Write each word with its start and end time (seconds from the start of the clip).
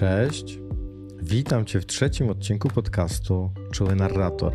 Cześć. 0.00 0.58
Witam 1.22 1.64
Cię 1.64 1.80
w 1.80 1.86
trzecim 1.86 2.28
odcinku 2.30 2.68
podcastu 2.68 3.50
Czuły 3.72 3.96
Narrator. 3.96 4.52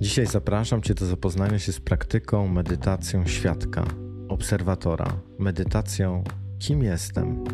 Dzisiaj 0.00 0.26
zapraszam 0.26 0.82
Cię 0.82 0.94
do 0.94 1.06
zapoznania 1.06 1.58
się 1.58 1.72
z 1.72 1.80
praktyką, 1.80 2.48
medytacją 2.48 3.26
świadka, 3.26 3.84
obserwatora, 4.28 5.06
medytacją 5.38 6.24
Kim 6.58 6.82
jestem. 6.82 7.44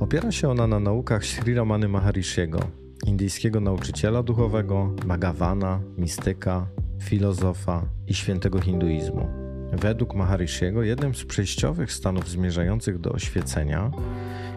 Opiera 0.00 0.32
się 0.32 0.48
ona 0.48 0.66
na 0.66 0.80
naukach 0.80 1.24
Sri 1.24 1.54
Ramany 1.54 1.88
Maharishiego, 1.88 2.60
indyjskiego 3.06 3.60
nauczyciela 3.60 4.22
duchowego, 4.22 4.94
Bhagavana, 5.06 5.80
mistyka, 5.98 6.66
filozofa 7.02 7.88
i 8.06 8.14
świętego 8.14 8.60
hinduizmu. 8.60 9.41
Według 9.72 10.14
Maharishiego 10.14 10.82
jednym 10.82 11.14
z 11.14 11.24
przejściowych 11.24 11.92
stanów 11.92 12.28
zmierzających 12.28 12.98
do 12.98 13.12
oświecenia 13.12 13.90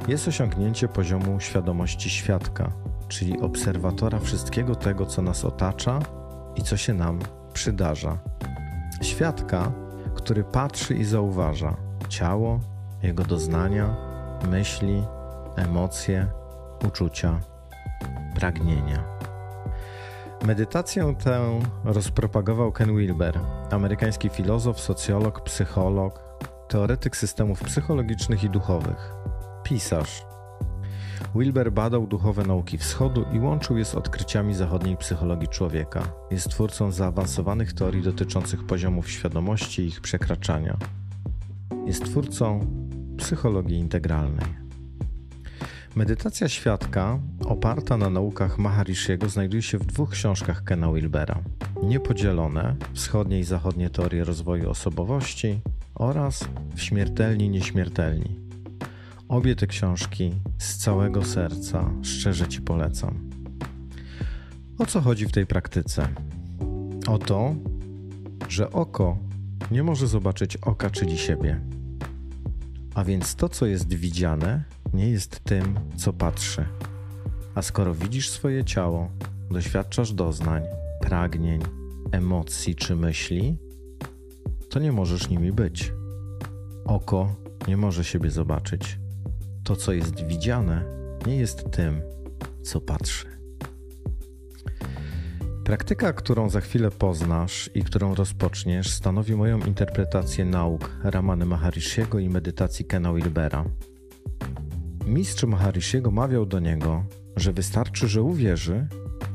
jest 0.07 0.27
osiągnięcie 0.27 0.87
poziomu 0.87 1.39
świadomości 1.39 2.09
świadka, 2.09 2.71
czyli 3.07 3.39
obserwatora 3.39 4.19
wszystkiego 4.19 4.75
tego, 4.75 5.05
co 5.05 5.21
nas 5.21 5.45
otacza 5.45 5.99
i 6.55 6.61
co 6.61 6.77
się 6.77 6.93
nam 6.93 7.19
przydarza. 7.53 8.17
Świadka, 9.01 9.71
który 10.15 10.43
patrzy 10.43 10.95
i 10.95 11.03
zauważa 11.03 11.75
ciało, 12.09 12.59
jego 13.03 13.23
doznania, 13.23 13.95
myśli, 14.51 15.03
emocje, 15.55 16.27
uczucia, 16.87 17.39
pragnienia. 18.35 19.14
Medytację 20.47 21.15
tę 21.23 21.59
rozpropagował 21.83 22.71
Ken 22.71 22.97
Wilber, 22.97 23.39
amerykański 23.71 24.29
filozof, 24.29 24.79
socjolog, 24.79 25.41
psycholog, 25.43 26.39
teoretyk 26.67 27.17
systemów 27.17 27.59
psychologicznych 27.63 28.43
i 28.43 28.49
duchowych 28.49 29.13
pisarz. 29.63 30.25
Wilber 31.35 31.71
badał 31.71 32.07
duchowe 32.07 32.43
nauki 32.43 32.77
wschodu 32.77 33.25
i 33.33 33.39
łączył 33.39 33.77
je 33.77 33.85
z 33.85 33.95
odkryciami 33.95 34.53
zachodniej 34.53 34.97
psychologii 34.97 35.47
człowieka. 35.47 36.03
Jest 36.31 36.49
twórcą 36.49 36.91
zaawansowanych 36.91 37.73
teorii 37.73 38.01
dotyczących 38.01 38.65
poziomów 38.65 39.09
świadomości 39.09 39.81
i 39.81 39.87
ich 39.87 40.01
przekraczania. 40.01 40.77
Jest 41.85 42.05
twórcą 42.05 42.59
psychologii 43.17 43.77
integralnej. 43.77 44.64
Medytacja 45.95 46.49
świadka, 46.49 47.19
oparta 47.45 47.97
na 47.97 48.09
naukach 48.09 48.57
Maharishiego, 48.57 49.29
znajduje 49.29 49.61
się 49.61 49.77
w 49.77 49.85
dwóch 49.85 50.09
książkach 50.09 50.63
Kena 50.63 50.91
Wilbera: 50.91 51.41
Niepodzielone 51.83 52.75
wschodnie 52.93 53.39
i 53.39 53.43
zachodnie 53.43 53.89
teorie 53.89 54.23
rozwoju 54.23 54.69
osobowości 54.69 55.59
oraz 55.95 56.47
w 56.75 56.81
Śmiertelni 56.81 57.49
Nieśmiertelni 57.49 58.39
Obie 59.27 59.55
te 59.55 59.67
książki 59.67 60.31
z 60.57 60.77
całego 60.77 61.25
serca 61.25 61.91
szczerze 62.01 62.47
Ci 62.47 62.61
polecam. 62.61 63.29
O 64.79 64.85
co 64.85 65.01
chodzi 65.01 65.25
w 65.25 65.31
tej 65.31 65.45
praktyce? 65.45 66.07
O 67.07 67.17
to, 67.17 67.55
że 68.49 68.71
oko 68.71 69.17
nie 69.71 69.83
może 69.83 70.07
zobaczyć 70.07 70.57
oka, 70.57 70.89
czyli 70.89 71.17
siebie. 71.17 71.61
A 72.93 73.03
więc 73.03 73.35
to, 73.35 73.49
co 73.49 73.65
jest 73.65 73.93
widziane, 73.93 74.74
nie 74.95 75.09
jest 75.09 75.39
tym, 75.43 75.79
co 75.95 76.13
patrzy. 76.13 76.65
A 77.55 77.61
skoro 77.61 77.95
widzisz 77.95 78.29
swoje 78.29 78.63
ciało, 78.63 79.09
doświadczasz 79.51 80.13
doznań, 80.13 80.63
pragnień, 81.01 81.61
emocji 82.11 82.75
czy 82.75 82.95
myśli, 82.95 83.57
to 84.69 84.79
nie 84.79 84.91
możesz 84.91 85.29
nimi 85.29 85.51
być. 85.51 85.93
Oko 86.85 87.35
nie 87.67 87.77
może 87.77 88.03
siebie 88.03 88.31
zobaczyć 88.31 88.99
to, 89.63 89.75
co 89.75 89.93
jest 89.93 90.25
widziane, 90.27 90.83
nie 91.27 91.35
jest 91.35 91.71
tym, 91.71 92.01
co 92.63 92.81
patrzy. 92.81 93.25
Praktyka, 95.63 96.13
którą 96.13 96.49
za 96.49 96.61
chwilę 96.61 96.91
poznasz 96.91 97.69
i 97.73 97.83
którą 97.83 98.15
rozpoczniesz, 98.15 98.91
stanowi 98.91 99.35
moją 99.35 99.59
interpretację 99.59 100.45
nauk 100.45 100.91
Ramany 101.03 101.45
Maharishiego 101.45 102.19
i 102.19 102.29
medytacji 102.29 102.85
Kena 102.85 103.13
Wilbera. 103.13 103.65
Mistrz 105.05 105.43
Maharishiego 105.43 106.11
mawiał 106.11 106.45
do 106.45 106.59
niego, 106.59 107.03
że 107.35 107.53
wystarczy, 107.53 108.07
że 108.07 108.21
uwierzy, 108.21 108.87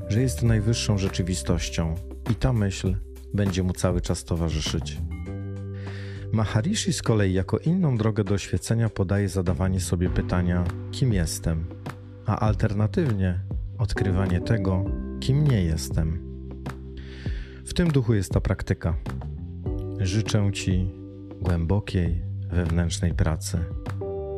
że 0.09 0.23
jest 0.23 0.43
najwyższą 0.43 0.99
rzeczywistością 0.99 1.95
i 2.31 2.35
ta 2.35 2.53
myśl 2.53 2.97
będzie 3.35 3.63
mu 3.63 3.73
cały 3.73 4.01
czas 4.01 4.25
towarzyszyć. 4.25 4.99
Maharishi 6.33 6.93
z 6.93 7.03
kolei 7.03 7.33
jako 7.33 7.59
inną 7.59 7.97
drogę 7.97 8.25
do 8.25 8.35
oświecenia 8.35 8.89
podaje 8.89 9.29
zadawanie 9.29 9.81
sobie 9.81 10.11
pytania: 10.11 10.65
kim 10.91 11.13
jestem, 11.13 11.65
a 12.27 12.39
alternatywnie 12.39 13.41
odkrywanie 13.79 14.41
tego, 14.41 14.85
kim 15.21 15.45
nie 15.45 15.63
jestem. 15.63 16.31
W 17.65 17.75
tym 17.75 17.89
duchu 17.89 18.15
jest 18.15 18.33
ta 18.33 18.41
praktyka. 18.41 18.95
Życzę 20.01 20.53
Ci 20.53 20.91
głębokiej 21.41 22.23
wewnętrznej 22.53 23.15
pracy 23.15 23.59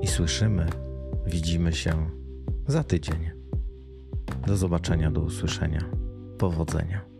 i 0.03 0.07
słyszymy, 0.07 0.67
widzimy 1.33 1.73
się 1.73 2.11
za 2.67 2.85
tydzień. 2.85 3.31
Do 4.47 4.57
zobaczenia, 4.57 5.11
do 5.11 5.21
usłyszenia. 5.21 5.91
Powodzenia. 6.39 7.12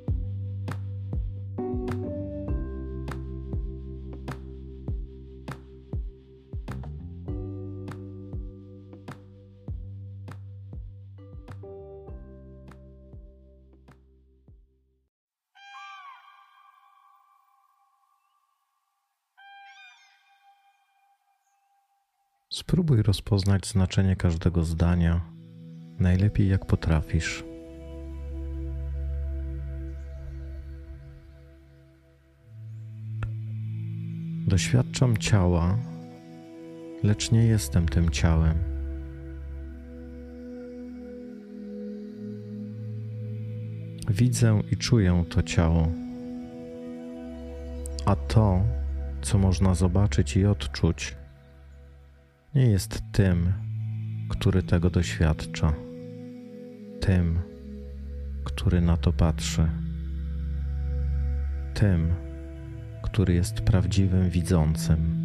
Spróbuj 22.53 23.03
rozpoznać 23.03 23.67
znaczenie 23.67 24.17
każdego 24.17 24.65
zdania, 24.65 25.21
najlepiej 25.99 26.49
jak 26.49 26.67
potrafisz. 26.67 27.45
Doświadczam 34.47 35.17
ciała, 35.17 35.79
lecz 37.03 37.31
nie 37.31 37.45
jestem 37.45 37.89
tym 37.89 38.11
ciałem. 38.11 38.59
Widzę 44.09 44.61
i 44.73 44.77
czuję 44.77 45.25
to 45.29 45.43
ciało, 45.43 45.89
a 48.07 48.17
to, 48.17 48.63
co 49.23 49.39
można 49.39 49.75
zobaczyć 49.75 50.37
i 50.37 50.47
odczuć, 50.47 51.22
nie 52.55 52.67
jest 52.67 53.03
tym, 53.13 53.53
który 54.29 54.63
tego 54.63 54.91
doświadcza, 54.91 55.73
tym, 57.01 57.39
który 58.45 58.81
na 58.81 58.97
to 58.97 59.13
patrzy, 59.13 59.69
tym, 61.75 62.15
który 63.03 63.35
jest 63.35 63.61
prawdziwym 63.61 64.31
widzącym. 64.31 65.22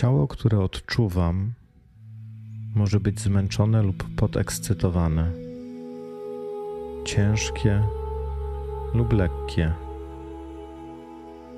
Ciało, 0.00 0.28
które 0.28 0.60
odczuwam, 0.60 1.52
może 2.74 3.00
być 3.00 3.20
zmęczone 3.20 3.82
lub 3.82 4.04
podekscytowane, 4.16 5.32
ciężkie 7.04 7.82
lub 8.94 9.12
lekkie, 9.12 9.72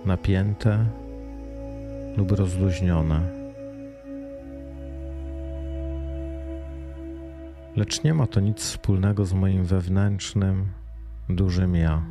napięte 0.04 0.86
lub 2.16 2.32
rozluźnione. 2.32 3.20
Lecz 7.76 8.04
nie 8.04 8.14
ma 8.14 8.26
to 8.26 8.40
nic 8.40 8.58
wspólnego 8.58 9.24
z 9.24 9.32
moim 9.32 9.64
wewnętrznym, 9.64 10.66
dużym 11.28 11.74
ja, 11.74 12.02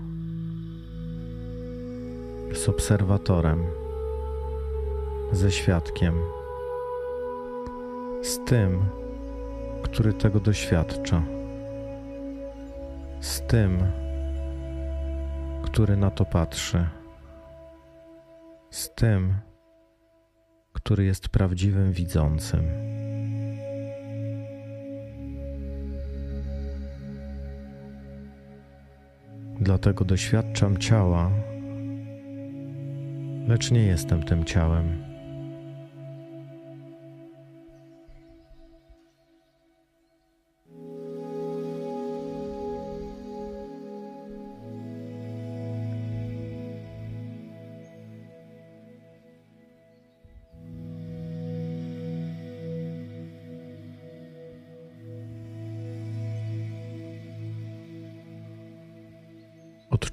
z 2.54 2.70
obserwatorem 2.70 3.81
ze 5.32 5.52
świadkiem, 5.52 6.16
z 8.22 8.40
tym, 8.46 8.86
który 9.84 10.14
tego 10.14 10.40
doświadcza, 10.40 11.24
z 13.20 13.42
tym, 13.42 13.78
który 15.64 15.98
na 15.98 16.12
to 16.12 16.26
patrzy, 16.26 16.88
z 18.70 18.94
tym, 18.96 19.36
który 20.74 21.06
jest 21.06 21.30
prawdziwym 21.30 21.92
widzącym. 21.92 22.62
Dlatego 29.60 30.06
doświadczam 30.06 30.78
ciała, 30.78 31.32
lecz 33.48 33.72
nie 33.72 33.84
jestem 33.86 34.24
tym 34.24 34.46
ciałem. 34.46 35.11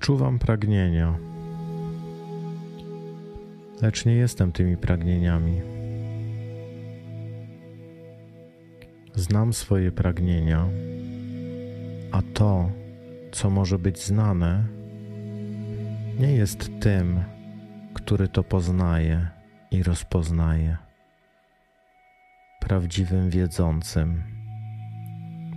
Odczuwam 0.08 0.38
pragnienia, 0.38 1.19
lecz 3.82 4.05
nie 4.05 4.14
jestem 4.14 4.52
tymi 4.52 4.76
pragnieniami. 4.76 5.60
Znam 9.14 9.52
swoje 9.52 9.93
pragnienia, 9.93 10.66
a 12.12 12.22
to, 12.34 12.70
co 13.32 13.50
może 13.50 13.78
być 13.78 14.05
znane, 14.05 14.64
nie 16.20 16.32
jest 16.32 16.70
tym, 16.81 17.25
który 17.94 18.28
to 18.28 18.44
poznaje 18.44 19.28
i 19.70 19.82
rozpoznaje. 19.82 20.76
Prawdziwym 22.61 23.31
wiedzącym, 23.31 24.22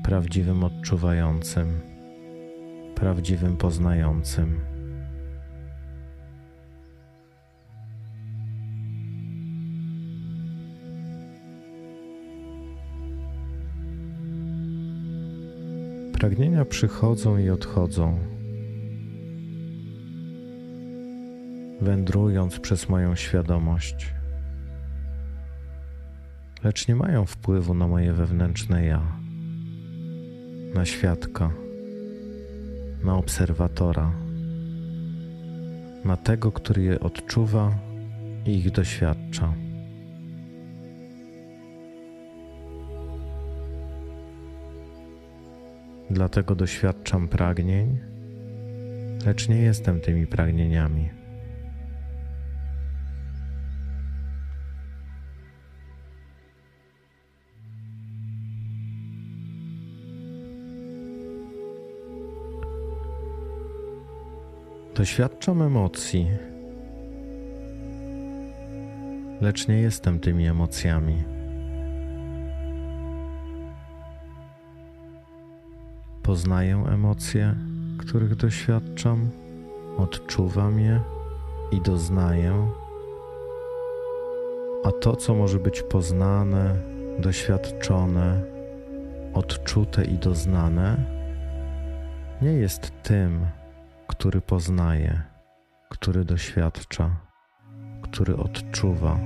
prawdziwym 0.03 0.63
odczuwającym 0.63 1.90
prawdziwym 3.01 3.57
poznającym. 3.57 4.59
Pragnienia 16.13 16.65
przychodzą 16.65 17.37
i 17.37 17.49
odchodzą, 17.49 18.19
wędrując 21.81 22.59
przez 22.59 22.89
moją 22.89 23.15
świadomość, 23.15 24.13
lecz 26.63 26.87
nie 26.87 26.95
mają 26.95 27.25
wpływu 27.25 27.73
na 27.73 27.87
moje 27.87 28.13
wewnętrzne 28.13 28.85
ja, 28.85 29.01
na 30.73 30.85
świadka 30.85 31.51
na 33.03 33.17
obserwatora, 33.17 34.11
na 36.05 36.17
tego, 36.17 36.51
który 36.51 36.83
je 36.83 36.99
odczuwa 36.99 37.71
i 38.45 38.57
ich 38.57 38.71
doświadcza. 38.71 39.53
Dlatego 46.09 46.55
doświadczam 46.55 47.27
pragnień, 47.27 47.99
lecz 49.25 49.49
nie 49.49 49.61
jestem 49.61 50.01
tymi 50.01 50.27
pragnieniami. 50.27 51.20
Doświadczam 65.01 65.61
emocji, 65.61 66.27
lecz 69.41 69.67
nie 69.67 69.81
jestem 69.81 70.19
tymi 70.19 70.47
emocjami. 70.47 71.23
Poznaję 76.23 76.83
emocje, 76.93 77.55
których 77.97 78.35
doświadczam, 78.35 79.29
odczuwam 79.97 80.79
je 80.79 81.01
i 81.71 81.81
doznaję, 81.81 82.67
a 84.83 84.91
to, 84.91 85.15
co 85.15 85.35
może 85.35 85.59
być 85.59 85.81
poznane, 85.81 86.75
doświadczone, 87.19 88.41
odczute 89.33 90.05
i 90.05 90.17
doznane, 90.17 90.97
nie 92.41 92.53
jest 92.53 92.91
tym, 93.03 93.45
który 94.11 94.41
poznaje, 94.41 95.21
który 95.89 96.25
doświadcza, 96.25 97.15
który 98.01 98.35
odczuwa, 98.35 99.19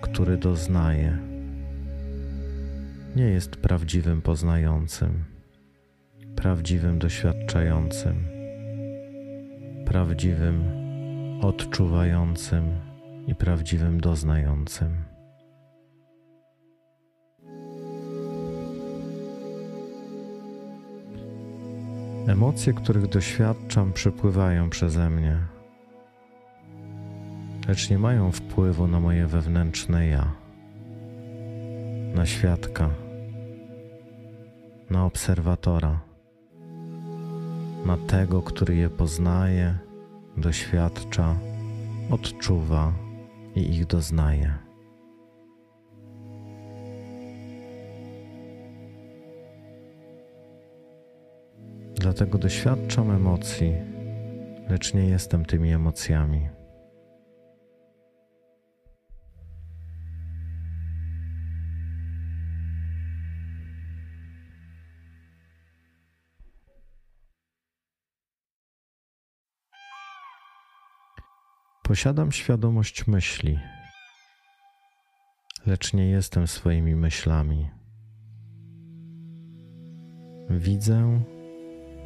który 0.00 0.36
doznaje, 0.36 1.18
nie 3.16 3.24
jest 3.24 3.56
prawdziwym 3.56 4.22
poznającym, 4.22 5.24
prawdziwym 6.36 6.98
doświadczającym, 6.98 8.24
prawdziwym 9.86 10.64
odczuwającym 11.42 12.80
i 13.26 13.34
prawdziwym 13.34 14.00
doznającym. 14.00 15.15
Emocje, 22.26 22.72
których 22.72 23.06
doświadczam, 23.06 23.92
przepływają 23.92 24.70
przeze 24.70 25.10
mnie, 25.10 25.38
lecz 27.68 27.90
nie 27.90 27.98
mają 27.98 28.32
wpływu 28.32 28.86
na 28.86 29.00
moje 29.00 29.26
wewnętrzne 29.26 30.06
ja, 30.06 30.32
na 32.14 32.26
świadka, 32.26 32.90
na 34.90 35.04
obserwatora, 35.04 36.00
na 37.84 37.96
tego, 37.96 38.42
który 38.42 38.76
je 38.76 38.90
poznaje, 38.90 39.78
doświadcza, 40.36 41.36
odczuwa 42.10 42.92
i 43.54 43.60
ich 43.60 43.86
doznaje. 43.86 44.65
Dlatego 52.06 52.38
doświadczam 52.38 53.10
emocji, 53.10 53.72
lecz 54.68 54.94
nie 54.94 55.08
jestem 55.08 55.44
tymi 55.44 55.72
emocjami. 55.72 56.48
Posiadam 71.82 72.32
świadomość 72.32 73.06
myśli, 73.06 73.58
lecz 75.66 75.92
nie 75.92 76.10
jestem 76.10 76.46
swoimi 76.46 76.96
myślami. 76.96 77.70
Widzę 80.50 81.35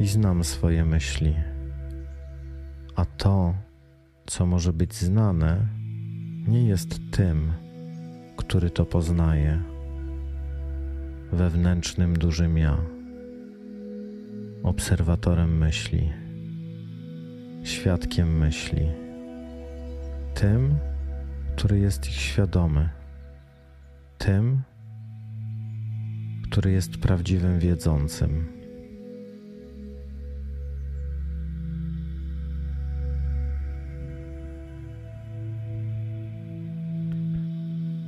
i 0.00 0.06
znam 0.06 0.44
swoje 0.44 0.84
myśli. 0.84 1.34
A 2.96 3.04
to, 3.04 3.54
co 4.26 4.46
może 4.46 4.72
być 4.72 4.94
znane, 4.94 5.66
nie 6.48 6.68
jest 6.68 7.00
tym, 7.10 7.52
który 8.36 8.70
to 8.70 8.86
poznaje, 8.86 9.62
wewnętrznym 11.32 12.18
dużym 12.18 12.58
ja, 12.58 12.76
obserwatorem 14.62 15.58
myśli, 15.58 16.12
świadkiem 17.64 18.38
myśli, 18.38 18.86
tym, 20.34 20.78
który 21.56 21.78
jest 21.78 22.06
ich 22.06 22.14
świadomy, 22.14 22.88
tym, 24.18 24.62
który 26.50 26.72
jest 26.72 26.98
prawdziwym 26.98 27.58
wiedzącym. 27.58 28.59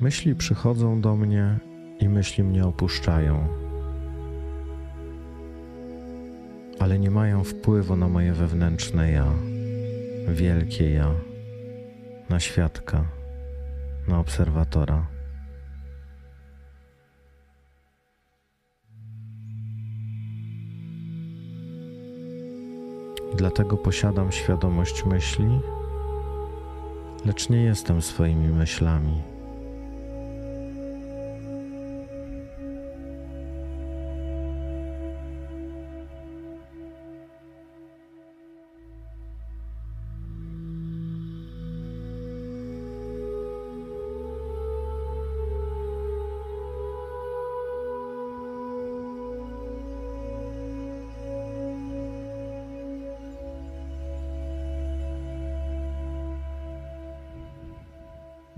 Myśli 0.02 0.34
przychodzą 0.34 1.00
do 1.00 1.16
mnie 1.16 1.58
i 2.00 2.08
myśli 2.08 2.44
mnie 2.44 2.66
opuszczają, 2.66 3.48
ale 6.78 6.98
nie 6.98 7.10
mają 7.10 7.44
wpływu 7.44 7.96
na 7.96 8.08
moje 8.08 8.32
wewnętrzne 8.32 9.12
ja, 9.12 9.26
wielkie 10.28 10.90
ja, 10.92 11.10
na 12.28 12.40
świadka, 12.40 13.04
na 14.08 14.18
obserwatora. 14.18 15.06
Dlatego 23.36 23.76
posiadam 23.76 24.32
świadomość 24.32 25.04
myśli, 25.04 25.60
lecz 27.24 27.48
nie 27.48 27.62
jestem 27.62 28.02
swoimi 28.02 28.48
myślami. 28.48 29.31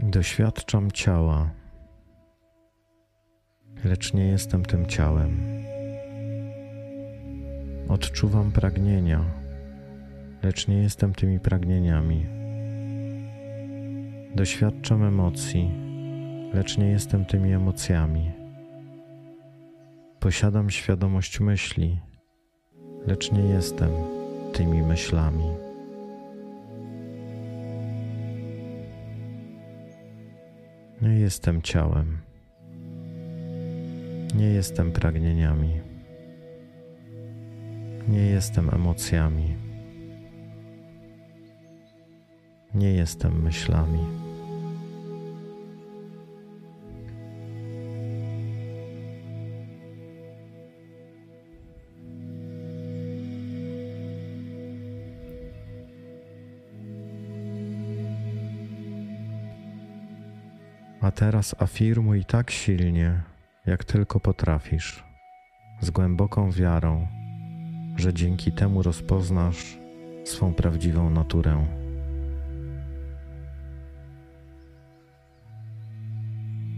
Doświadczam 0.06 0.90
ciała, 0.90 1.50
lecz 3.84 4.14
nie 4.14 4.26
jestem 4.26 4.64
tym 4.64 4.86
ciałem. 4.86 5.64
Odczuwam 7.88 8.52
pragnienia, 8.52 9.24
lecz 10.42 10.68
nie 10.68 10.82
jestem 10.82 11.14
tymi 11.14 11.40
pragnieniami. 11.40 12.26
Doświadczam 14.34 15.04
emocji, 15.04 15.70
lecz 16.54 16.78
nie 16.78 16.86
jestem 16.86 17.24
tymi 17.24 17.52
emocjami. 17.52 18.32
Posiadam 20.20 20.70
świadomość 20.70 21.40
myśli, 21.40 22.00
lecz 23.06 23.32
nie 23.32 23.42
jestem 23.42 23.90
tymi 24.52 24.82
myślami. 24.82 25.63
Nie 31.02 31.18
jestem 31.20 31.62
ciałem. 31.62 32.18
Nie 34.34 34.46
jestem 34.46 34.92
pragnieniami. 34.92 35.80
Nie 38.08 38.26
jestem 38.26 38.70
emocjami. 38.70 39.56
Nie 42.74 42.92
jestem 42.92 43.42
myślami. 43.42 44.23
Teraz 61.14 61.54
afirmuj 61.58 62.24
tak 62.24 62.50
silnie, 62.50 63.22
jak 63.66 63.84
tylko 63.84 64.20
potrafisz, 64.20 65.04
z 65.80 65.90
głęboką 65.90 66.50
wiarą, 66.50 67.06
że 67.96 68.14
dzięki 68.14 68.52
temu 68.52 68.82
rozpoznasz 68.82 69.78
swą 70.24 70.54
prawdziwą 70.54 71.10
naturę. 71.10 71.66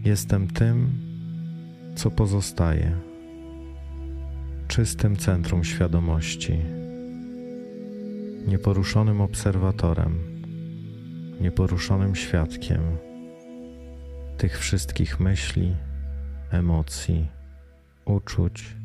Jestem 0.05 0.49
tym, 0.49 1.01
co 1.95 2.11
pozostaje, 2.11 2.97
czystym 4.69 5.17
centrum 5.17 5.65
świadomości, 5.65 6.59
nieporuszonym 8.47 9.21
obserwatorem, 9.21 10.43
nieporuszonym 11.41 12.15
świadkiem 12.15 12.83
tych 14.37 14.59
wszystkich 14.59 15.21
myśli, 15.21 15.77
emocji, 16.51 17.29
uczuć, 18.05 18.77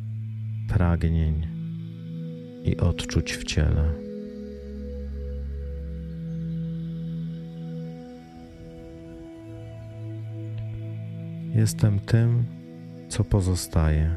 pragnień 0.68 1.48
i 2.64 2.78
odczuć 2.78 3.34
w 3.34 3.44
ciele. 3.44 3.94
Jestem 11.56 12.00
tym, 12.00 12.46
co 13.10 13.24
pozostaje, 13.24 14.16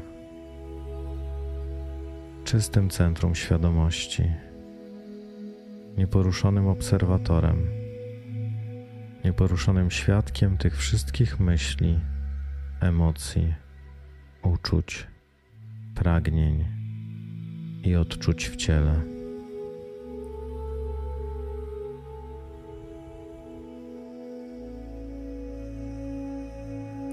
czystym 2.43 2.89
centrum 2.89 3.35
świadomości, 3.35 4.23
nieporuszonym 5.97 6.67
obserwatorem 6.67 7.84
nieporuszonym 9.25 9.91
świadkiem 9.91 10.57
tych 10.57 10.77
wszystkich 10.77 11.39
myśli, 11.39 11.99
emocji, 12.81 13.53
uczuć, 14.43 15.07
pragnień 15.95 16.65
i 17.83 17.95
odczuć 17.95 18.49
w 18.49 18.55
ciele. 18.55 19.01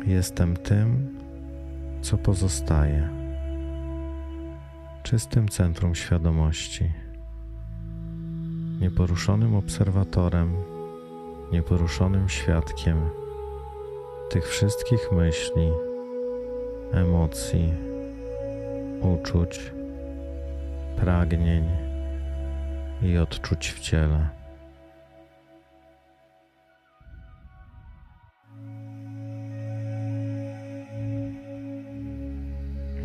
Jestem 0.06 0.56
tym, 0.56 1.18
co 2.02 2.18
pozostaje, 2.18 3.08
czystym 5.02 5.48
centrum 5.48 5.94
świadomości, 5.94 6.92
nieporuszonym 8.80 9.54
obserwatorem 9.54 10.54
nieporuszonym 11.52 12.28
świadkiem 12.28 13.10
tych 14.30 14.48
wszystkich 14.48 15.12
myśli, 15.12 15.70
emocji, 16.92 17.74
uczuć, 19.00 19.72
pragnień 20.96 21.68
i 23.02 23.18
odczuć 23.18 23.70
w 23.70 23.80
ciele. 23.80 24.28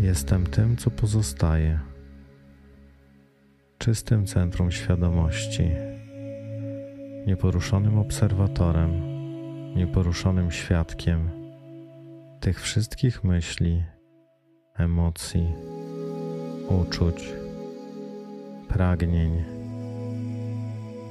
Jestem 0.02 0.48
tym, 0.48 0.78
co 0.78 0.92
pozostaje, 0.92 1.80
czystym 3.78 4.26
centrum 4.26 4.72
świadomości 4.72 5.87
nieporuszonym 7.28 7.98
obserwatorem, 8.00 9.02
nieporuszonym 9.76 10.52
świadkiem 10.52 11.30
tych 12.40 12.62
wszystkich 12.62 13.24
myśli, 13.24 13.84
emocji, 14.76 15.54
uczuć, 16.70 17.34
pragnień 18.68 19.44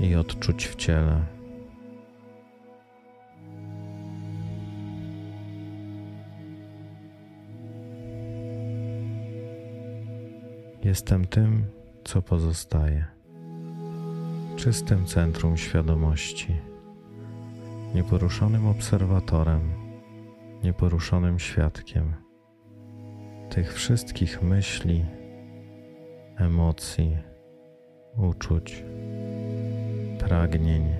i 0.01 0.15
odczuć 0.15 0.67
w 0.67 0.75
ciele. 0.75 1.25
Jestem 10.85 11.25
tym, 11.27 11.65
co 12.05 12.23
pozostaje 12.23 13.16
czystym 14.57 15.07
centrum 15.07 15.57
świadomości, 15.57 16.57
nieporuszonym 17.95 18.67
obserwatorem, 18.67 19.61
nieporuszonym 20.65 21.39
świadkiem 21.39 22.15
tych 23.51 23.75
wszystkich 23.75 24.43
myśli, 24.43 25.05
emocji, 26.37 27.19
uczuć, 28.17 28.85
pragnień 30.19 30.95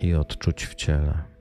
i 0.00 0.14
odczuć 0.14 0.66
w 0.66 0.74
ciele. 0.74 1.31